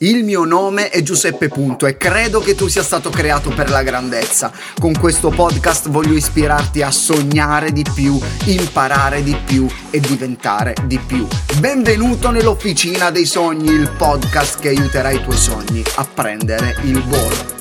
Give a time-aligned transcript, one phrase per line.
[0.00, 3.82] Il mio nome è Giuseppe Punto e credo che tu sia stato creato per la
[3.82, 4.52] grandezza.
[4.78, 10.98] Con questo podcast voglio ispirarti a sognare di più, imparare di più e diventare di
[10.98, 11.26] più.
[11.60, 17.54] Benvenuto nell'Officina dei Sogni, il podcast che aiuterà i tuoi sogni a prendere il volo.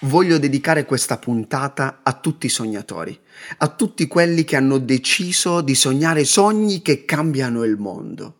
[0.00, 3.18] Voglio dedicare questa puntata a tutti i sognatori,
[3.56, 8.34] a tutti quelli che hanno deciso di sognare sogni che cambiano il mondo.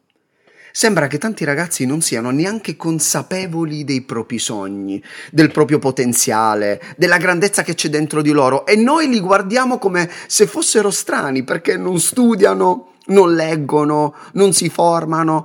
[0.73, 7.17] Sembra che tanti ragazzi non siano neanche consapevoli dei propri sogni, del proprio potenziale, della
[7.17, 11.77] grandezza che c'è dentro di loro e noi li guardiamo come se fossero strani perché
[11.77, 15.45] non studiano, non leggono, non si formano,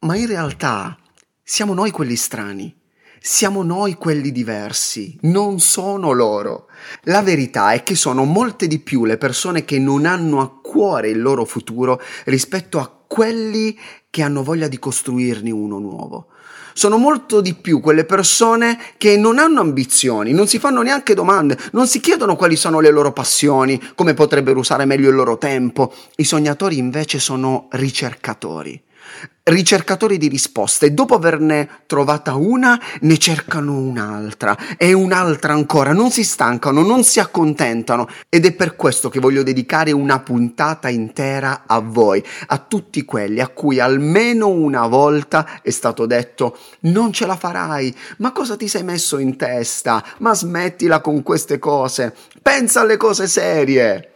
[0.00, 0.96] ma in realtà
[1.42, 2.74] siamo noi quelli strani.
[3.18, 6.68] Siamo noi quelli diversi, non sono loro.
[7.04, 11.08] La verità è che sono molte di più le persone che non hanno a cuore
[11.08, 13.78] il loro futuro rispetto a quelli
[14.10, 16.26] che hanno voglia di costruirne uno nuovo.
[16.72, 21.56] Sono molto di più quelle persone che non hanno ambizioni, non si fanno neanche domande,
[21.72, 25.94] non si chiedono quali sono le loro passioni, come potrebbero usare meglio il loro tempo.
[26.16, 28.82] I sognatori invece sono ricercatori
[29.48, 36.24] ricercatori di risposte dopo averne trovata una ne cercano un'altra e un'altra ancora, non si
[36.24, 41.78] stancano, non si accontentano ed è per questo che voglio dedicare una puntata intera a
[41.78, 47.36] voi, a tutti quelli a cui almeno una volta è stato detto non ce la
[47.36, 50.04] farai, ma cosa ti sei messo in testa?
[50.18, 54.10] Ma smettila con queste cose, pensa alle cose serie.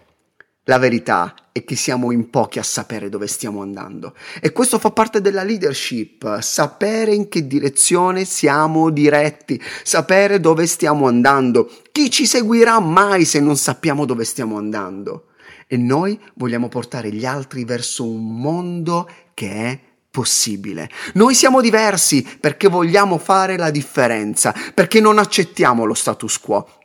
[0.64, 4.90] La verità è che siamo in pochi a sapere dove stiamo andando e questo fa
[4.90, 11.70] parte della leadership, sapere in che direzione siamo diretti, sapere dove stiamo andando.
[11.90, 15.26] Chi ci seguirà mai se non sappiamo dove stiamo andando?
[15.66, 19.78] E noi vogliamo portare gli altri verso un mondo che è
[20.10, 20.90] possibile.
[21.14, 26.79] Noi siamo diversi perché vogliamo fare la differenza, perché non accettiamo lo status quo,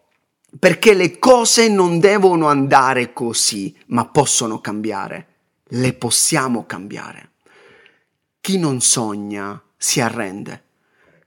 [0.58, 5.28] perché le cose non devono andare così, ma possono cambiare.
[5.70, 7.32] Le possiamo cambiare.
[8.40, 10.64] Chi non sogna si arrende.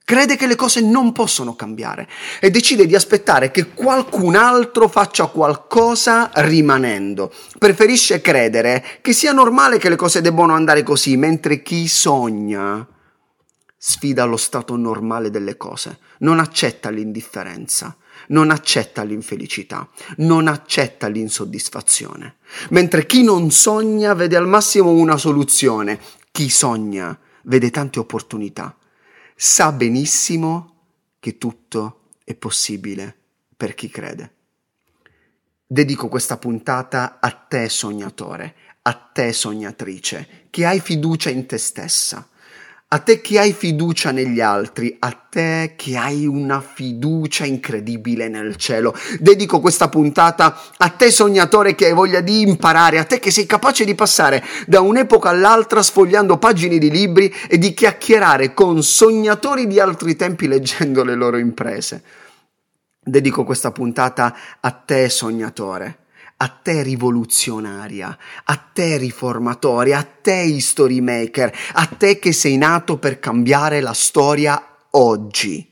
[0.04, 2.08] Crede che le cose non possono cambiare
[2.40, 7.30] e decide di aspettare che qualcun altro faccia qualcosa rimanendo.
[7.58, 12.86] Preferisce credere che sia normale che le cose debbano andare così, mentre chi sogna
[13.76, 17.94] sfida lo stato normale delle cose, non accetta l'indifferenza
[18.28, 22.36] non accetta l'infelicità, non accetta l'insoddisfazione.
[22.70, 28.76] Mentre chi non sogna vede al massimo una soluzione, chi sogna vede tante opportunità,
[29.34, 30.74] sa benissimo
[31.20, 33.16] che tutto è possibile
[33.56, 34.34] per chi crede.
[35.66, 42.28] Dedico questa puntata a te sognatore, a te sognatrice, che hai fiducia in te stessa
[42.90, 48.56] a te che hai fiducia negli altri, a te che hai una fiducia incredibile nel
[48.56, 48.94] cielo.
[49.18, 53.44] Dedico questa puntata a te sognatore che hai voglia di imparare, a te che sei
[53.44, 59.66] capace di passare da un'epoca all'altra sfogliando pagine di libri e di chiacchierare con sognatori
[59.66, 62.02] di altri tempi leggendo le loro imprese.
[62.98, 66.06] Dedico questa puntata a te sognatore
[66.40, 72.98] a te rivoluzionaria, a te riformatore, a te history maker, a te che sei nato
[72.98, 75.66] per cambiare la storia oggi,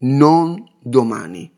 [0.00, 1.54] non domani.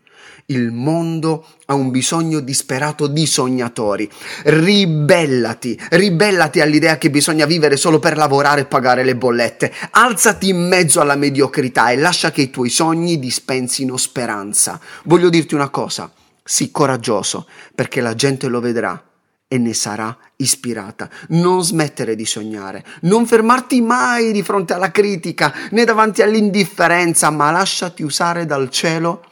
[0.46, 4.10] Il mondo ha un bisogno disperato di sognatori.
[4.42, 9.72] Ribellati, ribellati all'idea che bisogna vivere solo per lavorare e pagare le bollette.
[9.92, 14.80] Alzati in mezzo alla mediocrità e lascia che i tuoi sogni dispensino speranza.
[15.04, 16.10] Voglio dirti una cosa
[16.50, 17.46] Sii coraggioso,
[17.76, 19.00] perché la gente lo vedrà
[19.46, 21.08] e ne sarà ispirata.
[21.28, 27.52] Non smettere di sognare, non fermarti mai di fronte alla critica né davanti all'indifferenza, ma
[27.52, 29.24] lasciati usare dal cielo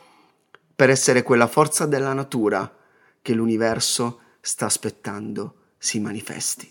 [0.76, 2.72] per essere quella forza della natura
[3.20, 6.70] che l'universo sta aspettando si manifesti.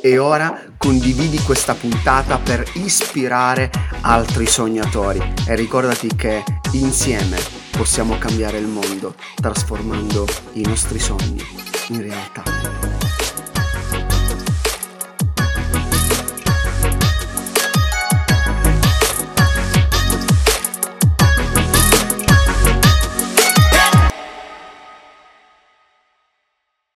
[0.00, 3.70] E ora condividi questa puntata per ispirare
[4.00, 6.42] altri sognatori e ricordati che
[6.72, 11.42] insieme possiamo cambiare il mondo trasformando i nostri sogni
[11.88, 12.97] in realtà.